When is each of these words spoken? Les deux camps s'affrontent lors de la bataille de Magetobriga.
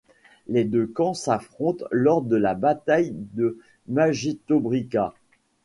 Les 0.47 0.63
deux 0.63 0.87
camps 0.87 1.13
s'affrontent 1.13 1.85
lors 1.91 2.23
de 2.23 2.35
la 2.35 2.55
bataille 2.55 3.13
de 3.15 3.59
Magetobriga. 3.87 5.13